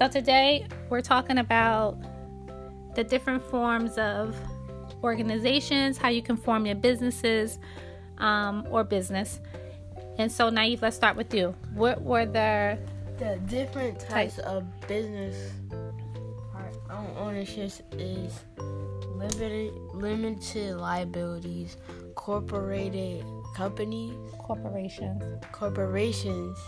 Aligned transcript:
So 0.00 0.08
today 0.08 0.66
we're 0.88 1.02
talking 1.02 1.36
about 1.36 1.98
the 2.94 3.04
different 3.04 3.42
forms 3.42 3.98
of 3.98 4.34
organizations, 5.04 5.98
how 5.98 6.08
you 6.08 6.22
can 6.22 6.38
form 6.38 6.64
your 6.64 6.74
businesses 6.74 7.58
um, 8.16 8.66
or 8.70 8.82
business. 8.82 9.40
And 10.16 10.32
so, 10.32 10.48
Naive, 10.48 10.80
let's 10.80 10.96
start 10.96 11.16
with 11.16 11.34
you. 11.34 11.54
What 11.74 12.00
were 12.00 12.24
the 12.24 12.78
the 13.18 13.38
different 13.44 14.00
types 14.00 14.38
of 14.38 14.64
business. 14.88 15.52
Ownerships 17.18 17.82
is 17.92 18.40
limited 19.14 19.74
limited 19.92 20.76
liabilities, 20.76 21.76
corporated 22.14 23.22
companies, 23.54 24.14
corporations, 24.38 25.22
corporations, 25.52 26.58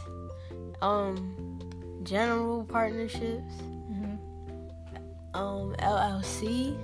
um, 0.82 1.51
general 2.04 2.64
partnerships, 2.64 3.54
mm-hmm. 3.90 4.16
um, 5.34 5.74
LLC. 5.78 6.76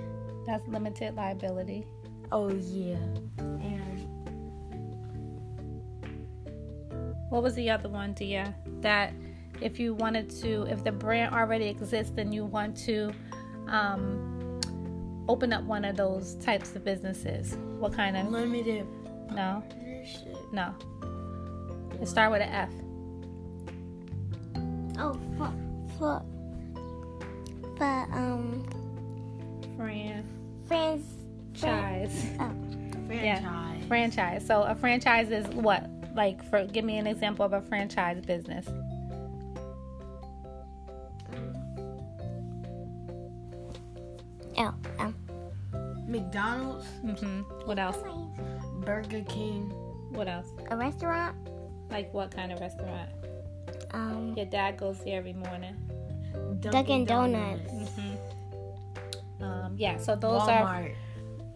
That's 0.45 0.67
limited 0.67 1.15
liability. 1.15 1.85
Oh 2.31 2.49
yeah, 2.49 2.97
and 3.37 4.07
what 7.29 7.43
was 7.43 7.55
the 7.55 7.69
other 7.69 7.89
one, 7.89 8.13
Dia? 8.13 8.55
That 8.81 9.13
if 9.61 9.79
you 9.79 9.93
wanted 9.93 10.29
to, 10.41 10.63
if 10.63 10.83
the 10.83 10.91
brand 10.91 11.33
already 11.33 11.65
exists, 11.65 12.13
then 12.15 12.31
you 12.31 12.45
want 12.45 12.75
to 12.85 13.11
um, 13.67 14.59
open 15.27 15.53
up 15.53 15.63
one 15.63 15.85
of 15.85 15.95
those 15.95 16.35
types 16.35 16.75
of 16.75 16.83
businesses. 16.83 17.55
What 17.77 17.93
kind 17.93 18.17
of 18.17 18.31
limited? 18.31 18.87
No, 19.31 19.63
no. 20.51 20.73
It 22.01 22.07
start 22.07 22.31
with 22.31 22.41
an 22.41 22.49
F. 22.49 22.69
Oh, 25.01 25.17
for, 25.37 25.53
for, 25.97 26.21
but 27.77 28.09
um, 28.11 28.67
Fran. 29.77 30.25
Franchise. 30.67 32.25
Oh. 32.37 32.51
Franchise. 33.07 33.23
Yeah, 33.23 33.87
franchise. 33.87 34.45
So 34.45 34.63
a 34.63 34.75
franchise 34.75 35.31
is 35.31 35.47
what? 35.47 35.89
Like, 36.15 36.43
for 36.49 36.65
give 36.65 36.83
me 36.83 36.97
an 36.97 37.07
example 37.07 37.45
of 37.45 37.53
a 37.53 37.61
franchise 37.61 38.21
business. 38.25 38.67
Oh, 44.57 44.73
um, 44.99 45.15
McDonald's. 46.07 46.85
Mm-hmm. 47.05 47.41
What 47.65 47.79
else? 47.79 47.97
Burger 48.83 49.23
King. 49.29 49.69
What 50.11 50.27
else? 50.27 50.47
A 50.69 50.75
restaurant. 50.75 51.37
Like 51.89 52.13
what 52.13 52.31
kind 52.31 52.51
of 52.51 52.59
restaurant? 52.59 53.09
Um, 53.91 54.33
Your 54.35 54.45
dad 54.45 54.77
goes 54.77 54.99
there 55.03 55.17
every 55.17 55.33
morning. 55.33 55.75
Dunkin', 56.59 56.71
Dunkin 56.71 57.05
Donuts. 57.05 57.73
Mm-hmm. 57.73 59.43
Um, 59.43 59.75
yeah, 59.77 59.97
so 59.97 60.15
those 60.15 60.41
Walmart. 60.41 60.47
are. 60.47 60.91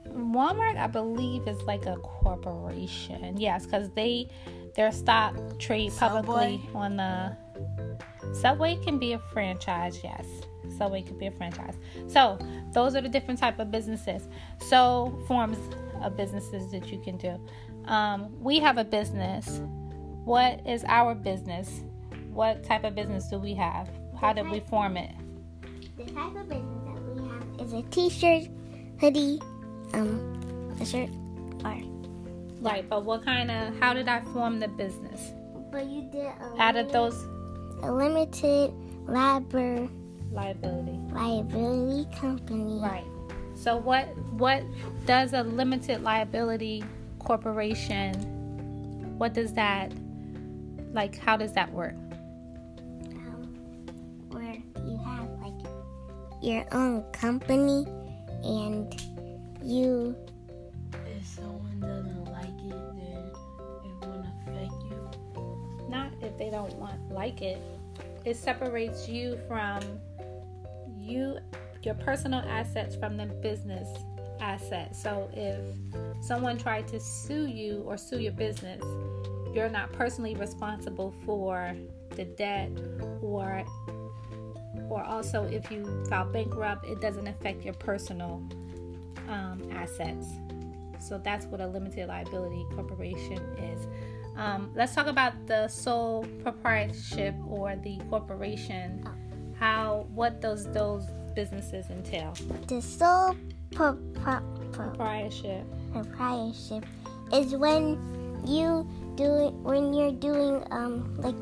Walmart, 0.09 0.77
I 0.77 0.87
believe, 0.87 1.47
is 1.47 1.61
like 1.63 1.85
a 1.85 1.95
corporation. 1.97 3.37
Yes, 3.37 3.65
because 3.65 3.89
they 3.91 4.29
their 4.75 4.91
stock 4.91 5.35
trade 5.59 5.91
publicly 5.97 6.61
Subway? 6.65 6.69
on 6.75 6.97
the 6.97 7.37
Subway 8.33 8.75
can 8.83 8.97
be 8.99 9.13
a 9.13 9.19
franchise. 9.19 9.99
Yes, 10.03 10.25
Subway 10.77 11.01
could 11.01 11.19
be 11.19 11.27
a 11.27 11.31
franchise. 11.31 11.75
So 12.07 12.37
those 12.73 12.95
are 12.95 13.01
the 13.01 13.09
different 13.09 13.39
type 13.39 13.59
of 13.59 13.71
businesses. 13.71 14.27
So 14.59 15.19
forms 15.27 15.57
of 16.01 16.17
businesses 16.17 16.71
that 16.71 16.91
you 16.91 16.99
can 16.99 17.17
do. 17.17 17.39
Um, 17.85 18.39
we 18.41 18.59
have 18.59 18.77
a 18.77 18.83
business. 18.83 19.61
What 20.25 20.65
is 20.65 20.85
our 20.87 21.15
business? 21.15 21.83
What 22.33 22.63
type 22.63 22.83
of 22.83 22.95
business 22.95 23.27
do 23.29 23.37
we 23.37 23.53
have? 23.55 23.89
How 24.19 24.33
did 24.33 24.49
we 24.49 24.59
form 24.61 24.97
it? 24.97 25.11
The 25.97 26.05
type 26.05 26.35
of 26.35 26.49
business 26.49 26.83
that 26.85 27.15
we 27.15 27.27
have 27.29 27.61
is 27.67 27.73
a 27.73 27.81
T-shirt, 27.89 28.47
hoodie, 28.99 29.39
um, 29.93 30.75
a 30.81 30.85
shirt, 30.85 31.09
or 31.63 31.77
Right, 32.61 32.89
but 32.89 33.03
what 33.03 33.25
kind 33.25 33.51
of? 33.51 33.77
How 33.79 33.93
did 33.93 34.07
I 34.07 34.21
form 34.21 34.59
the 34.59 34.69
business? 34.69 35.33
But 35.71 35.85
you 35.87 36.03
did 36.03 36.25
a 36.25 36.55
Out 36.57 36.75
of 36.77 36.91
those 36.91 37.15
a 37.83 37.91
limited 37.91 38.73
liability 39.05 39.89
liability. 40.31 40.97
liability 41.11 42.09
company. 42.15 42.79
Right. 42.81 43.03
So 43.55 43.77
what 43.77 44.05
what 44.37 44.63
does 45.05 45.33
a 45.33 45.43
limited 45.43 46.01
liability 46.01 46.83
corporation? 47.19 48.13
What 49.19 49.33
does 49.33 49.53
that 49.53 49.91
like? 50.93 51.17
How 51.19 51.35
does 51.37 51.53
that 51.53 51.71
work? 51.73 51.95
Your 56.43 56.65
own 56.73 57.01
company 57.13 57.85
and 58.43 59.01
you 59.63 60.13
If 61.07 61.25
someone 61.25 61.79
doesn't 61.79 62.25
like 62.25 62.45
it, 62.45 62.95
then 62.97 63.31
it 63.85 64.05
won't 64.05 64.25
affect 64.41 64.73
you. 64.83 65.87
Not 65.87 66.11
if 66.21 66.37
they 66.37 66.49
don't 66.49 66.73
want 66.73 66.99
like 67.11 67.41
it. 67.41 67.61
It 68.25 68.35
separates 68.35 69.07
you 69.07 69.39
from 69.47 69.79
you 70.97 71.37
your 71.81 71.95
personal 71.95 72.41
assets 72.41 72.95
from 72.95 73.15
the 73.15 73.25
business 73.25 73.87
assets. 74.41 75.01
So 75.01 75.29
if 75.33 75.59
someone 76.21 76.57
tried 76.57 76.89
to 76.89 76.99
sue 76.99 77.47
you 77.47 77.83
or 77.85 77.97
sue 77.97 78.19
your 78.19 78.33
business, 78.33 78.81
you're 79.53 79.69
not 79.69 79.93
personally 79.93 80.35
responsible 80.35 81.13
for 81.25 81.73
the 82.15 82.25
debt 82.25 82.71
or 83.21 83.21
or 83.21 83.62
also 85.23 85.43
if 85.45 85.71
you 85.71 85.85
file 86.09 86.25
bankrupt, 86.25 86.85
it 86.85 86.99
doesn't 87.01 87.27
affect 87.27 87.63
your 87.63 87.73
personal 87.75 88.41
um, 89.29 89.61
assets. 89.71 90.27
So 90.99 91.17
that's 91.17 91.45
what 91.45 91.61
a 91.61 91.67
limited 91.67 92.07
liability 92.07 92.65
corporation 92.75 93.37
is. 93.57 93.87
Um, 94.35 94.71
let's 94.75 94.95
talk 94.95 95.07
about 95.07 95.33
the 95.47 95.67
sole 95.67 96.25
proprietorship 96.43 97.35
or 97.47 97.75
the 97.75 97.99
corporation. 98.09 99.03
How 99.59 100.07
what 100.13 100.41
does 100.41 100.65
those 100.71 101.05
businesses 101.35 101.89
entail? 101.89 102.33
the 102.67 102.81
sole 102.81 103.35
pro- 103.71 103.95
pro- 104.21 104.41
pro- 104.71 104.89
Proprietorship. 104.89 105.65
proprietorship 105.93 106.85
is 107.33 107.55
when 107.55 107.97
you 108.45 108.87
do 109.15 109.23
it 109.47 109.53
when 109.53 109.93
you're 109.93 110.11
doing 110.11 110.63
um 110.71 111.15
like 111.17 111.35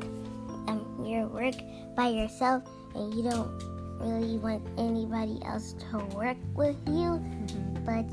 um 0.68 0.86
your 1.06 1.28
work 1.28 1.56
by 1.96 2.10
yourself 2.10 2.64
and 2.96 3.14
you 3.14 3.24
don't 3.24 3.50
really 4.02 4.38
want 4.38 4.66
anybody 4.78 5.40
else 5.46 5.74
to 5.74 5.98
work 6.16 6.38
with 6.54 6.78
you 6.88 7.22
but 7.86 8.06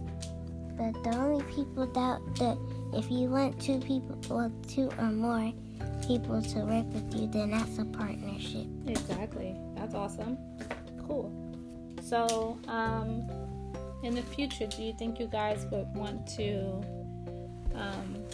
but 0.76 0.92
the 1.04 1.16
only 1.16 1.42
people 1.54 1.86
that 1.86 2.20
that 2.36 2.56
if 2.94 3.10
you 3.10 3.28
want 3.28 3.60
two 3.60 3.78
people 3.80 4.16
well 4.28 4.52
two 4.66 4.90
or 4.98 5.10
more 5.10 5.52
people 6.06 6.40
to 6.40 6.60
work 6.60 6.86
with 6.92 7.14
you 7.14 7.26
then 7.26 7.50
that's 7.50 7.78
a 7.78 7.84
partnership 7.84 8.66
Exactly. 8.88 9.56
That's 9.76 9.94
awesome. 9.94 10.38
Cool. 11.06 11.32
So, 12.02 12.58
um, 12.68 13.28
in 14.02 14.14
the 14.14 14.22
future, 14.22 14.66
do 14.66 14.82
you 14.82 14.94
think 14.94 15.20
you 15.20 15.26
guys 15.26 15.66
would 15.70 15.94
want 15.94 16.26
to 16.36 16.82
um, 17.74 18.24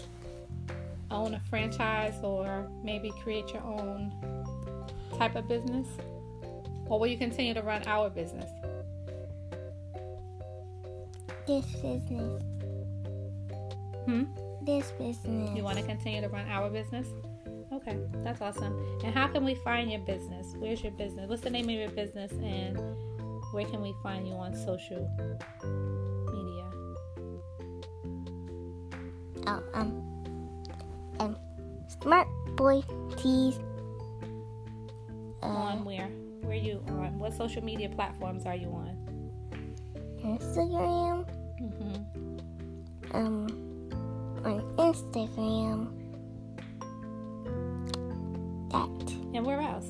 own 1.11 1.35
a 1.35 1.41
franchise 1.51 2.15
or 2.23 2.69
maybe 2.83 3.13
create 3.23 3.49
your 3.53 3.63
own 3.63 4.13
type 5.19 5.35
of 5.35 5.49
business? 5.49 5.89
Or 6.87 6.99
will 6.99 7.07
you 7.07 7.17
continue 7.19 7.55
to 7.55 7.63
run 7.63 7.83
our 7.87 8.11
business? 8.11 8.51
this 11.47 11.67
business 11.77 12.43
Hmm? 14.07 14.25
this 14.63 14.91
business 14.93 15.51
You 15.55 15.63
want 15.63 15.77
to 15.77 15.85
continue 15.85 16.23
to 16.23 16.29
run 16.29 16.49
our 16.49 16.71
business? 16.71 17.07
Okay, 17.73 17.99
that's 18.23 18.41
awesome. 18.41 18.79
And 19.05 19.13
how 19.13 19.27
can 19.27 19.45
we 19.45 19.57
find 19.57 19.91
your 19.91 20.01
business? 20.01 20.55
Where's 20.59 20.83
your 20.83 20.93
business? 20.93 21.29
What's 21.29 21.43
the 21.43 21.51
name 21.51 21.65
of 21.69 21.75
your 21.75 21.91
business? 21.91 22.31
And 22.33 22.79
where 23.53 23.65
can 23.65 23.83
we 23.83 23.95
find 24.03 24.27
you 24.27 24.35
on 24.35 24.55
social 24.55 25.11
media? 26.33 26.71
Oh, 29.47 29.63
um, 29.75 30.25
um, 31.21 31.37
Smart 32.01 32.29
Boy 32.57 32.83
Tees. 33.17 33.59
Uh, 35.43 35.47
on 35.47 35.85
where? 35.85 36.09
Where 36.45 36.57
you 36.57 36.83
on? 36.89 37.19
What 37.19 37.33
social 37.35 37.65
media 37.65 37.89
platforms 37.89 38.45
are 38.47 38.55
you 38.55 38.69
on? 38.69 38.97
Instagram. 40.23 41.25
Mm-hmm. 41.61 43.17
Um, 43.17 43.47
on 44.45 44.61
Instagram. 44.77 45.89
That. 48.71 49.13
And 49.35 49.45
where 49.47 49.61
else? 49.61 49.87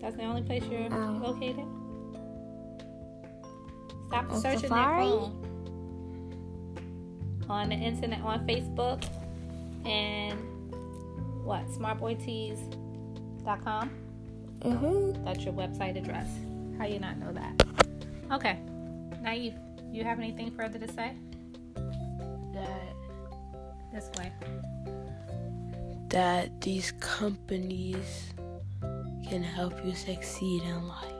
That's 0.00 0.16
the 0.16 0.24
only 0.24 0.42
place 0.42 0.62
you're 0.70 0.92
Um, 0.92 1.22
located. 1.22 1.64
Stop 4.08 4.30
on 4.30 4.40
searching 4.40 4.60
Safari? 4.68 5.04
that 5.04 5.10
phone. 5.10 5.40
On 7.48 7.68
the 7.68 7.74
internet, 7.76 8.20
on 8.22 8.46
Facebook, 8.46 9.04
and 9.86 10.38
what? 11.44 11.66
SmartBoyTees.com. 11.68 13.90
Mhm. 14.64 15.22
That's 15.24 15.44
your 15.44 15.52
website 15.52 15.96
address. 15.96 16.28
How 16.78 16.86
you 16.86 16.98
not 16.98 17.18
know 17.18 17.32
that? 17.32 17.62
Okay. 18.32 18.58
Naive, 19.22 19.54
you 19.92 20.04
have 20.04 20.18
anything 20.18 20.50
further 20.50 20.78
to 20.78 20.88
say? 20.92 21.12
That 22.54 22.94
This 23.92 24.10
way. 24.18 24.32
that 26.08 26.60
these 26.60 26.92
companies 27.00 28.32
can 29.28 29.42
help 29.42 29.84
you 29.84 29.94
succeed 29.94 30.62
in 30.62 30.88
life. 30.88 31.12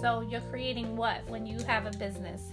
So 0.00 0.20
you're 0.20 0.40
creating 0.50 0.96
what 0.96 1.26
when 1.28 1.44
you 1.46 1.58
have 1.64 1.86
a 1.86 1.90
business? 1.98 2.52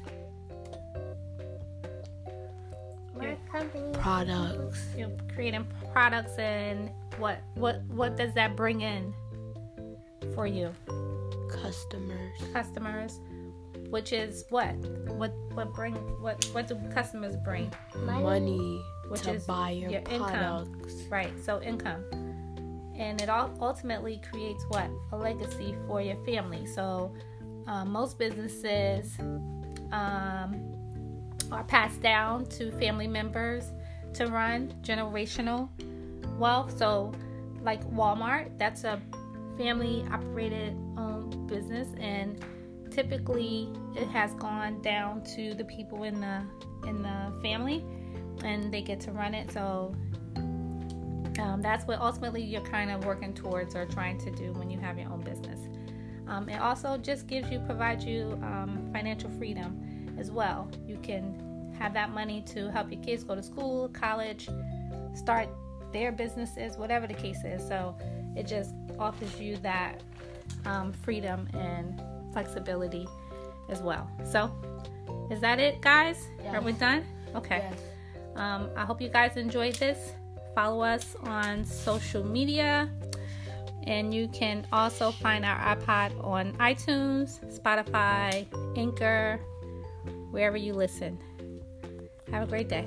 My 3.16 3.36
company. 3.52 3.94
Products, 3.94 4.84
You're 4.98 5.12
creating 5.36 5.66
products 5.94 6.38
and 6.40 6.90
what 7.18 7.40
what 7.56 7.84
what 7.88 8.18
does 8.18 8.34
that 8.34 8.56
bring 8.56 8.82
in 8.82 9.14
for 10.36 10.48
you? 10.48 10.72
customers, 11.62 12.38
Customers, 12.54 13.20
which 13.90 14.14
is 14.14 14.46
what? 14.50 14.74
What 15.18 15.34
what 15.54 15.74
bring 15.74 15.96
what 16.22 16.44
what 16.54 16.68
do 16.68 16.78
customers 16.94 17.36
bring? 17.44 17.72
Money. 18.06 18.24
money 18.24 18.82
Which 19.10 19.22
to 19.24 19.34
is 19.34 19.46
buy 19.46 19.72
your, 19.72 19.92
your 19.92 20.00
income. 20.10 20.30
products. 20.30 20.96
Right. 21.10 21.32
So 21.44 21.62
income. 21.62 22.04
And 22.98 23.22
it 23.22 23.30
all 23.30 23.52
ultimately 23.60 24.22
creates 24.30 24.64
what? 24.70 24.90
A 25.12 25.18
legacy 25.18 25.76
for 25.88 26.02
your 26.02 26.18
family. 26.26 26.66
So 26.68 27.14
um, 27.68 27.92
most 27.92 28.18
businesses 28.18 29.18
um, 29.92 30.72
are 31.52 31.64
passed 31.68 32.02
down 32.02 32.46
to 32.46 32.72
family 32.74 33.08
members 33.08 33.66
to 34.14 34.28
run 34.28 34.74
generational 34.82 35.70
wealth. 36.38 36.78
So, 36.78 37.12
like 37.62 37.84
Walmart, 37.92 38.58
that's 38.58 38.84
a 38.84 39.02
family 39.62 40.06
operated 40.12 40.74
owned 40.98 41.48
business, 41.48 41.88
and 42.00 42.44
typically 42.90 43.70
it 43.96 44.08
has 44.08 44.34
gone 44.36 44.82
down 44.82 45.24
to 45.36 45.54
the 45.54 45.66
people 45.66 46.04
in 46.04 46.20
the 46.20 46.42
in 46.88 47.04
the 47.04 47.32
family, 47.44 47.84
and 48.44 48.74
they 48.74 48.82
get 48.82 49.00
to 49.00 49.12
run 49.12 49.34
it. 49.36 49.52
So 49.52 49.94
um, 51.40 51.62
that's 51.62 51.86
what 51.86 52.00
ultimately 52.00 52.42
you're 52.42 52.62
kind 52.62 52.90
of 52.92 53.06
working 53.06 53.34
towards 53.34 53.76
or 53.76 53.86
trying 53.86 54.18
to 54.20 54.32
do 54.32 54.52
when 54.54 54.70
you 54.70 54.80
have 54.80 54.98
your 54.98 55.12
own 55.12 55.22
business. 55.22 55.60
Um, 56.28 56.50
it 56.50 56.60
also 56.60 56.98
just 56.98 57.28
gives 57.28 57.52
you, 57.52 57.60
provides 57.60 58.06
you 58.06 58.40
um, 58.42 58.90
financial 58.94 59.30
freedom 59.32 60.16
as 60.18 60.32
well. 60.32 60.70
You 60.88 60.98
can 61.04 61.74
have 61.78 61.94
that 61.94 62.12
money 62.12 62.44
to 62.54 62.72
help 62.72 62.92
your 62.92 63.02
kids 63.02 63.24
go 63.24 63.36
to 63.36 63.44
school, 63.44 63.90
college, 63.90 64.50
start 65.14 65.50
their 65.92 66.12
businesses, 66.12 66.78
whatever 66.78 67.06
the 67.06 67.14
case 67.14 67.44
is. 67.44 67.68
So 67.68 67.96
it 68.36 68.48
just 68.48 68.74
offers 69.00 69.40
you 69.40 69.58
that 69.58 70.02
um, 70.66 70.94
freedom 70.94 71.48
and 71.54 72.02
flexibility 72.34 73.08
as 73.70 73.82
well. 73.82 74.10
So 74.26 74.52
is 75.30 75.40
that 75.42 75.60
it, 75.60 75.82
guys? 75.82 76.28
Are 76.48 76.62
we 76.62 76.74
done? 76.74 77.06
Okay. 77.36 77.68
Yes. 77.70 77.80
Um, 78.36 78.70
I 78.76 78.86
hope 78.86 79.02
you 79.02 79.10
guys 79.10 79.38
enjoyed 79.38 79.76
this. 79.76 80.14
Follow 80.56 80.82
us 80.82 81.16
on 81.24 81.64
social 81.66 82.24
media. 82.24 82.90
And 83.88 84.14
you 84.14 84.28
can 84.28 84.68
also 84.72 85.12
find 85.12 85.44
our 85.44 85.76
iPod 85.76 86.24
on 86.24 86.54
iTunes, 86.54 87.40
Spotify, 87.60 88.46
Anchor, 88.78 89.40
wherever 90.30 90.58
you 90.58 90.74
listen. 90.74 91.18
Have 92.32 92.44
a 92.44 92.48
great 92.48 92.70
day. 92.70 92.86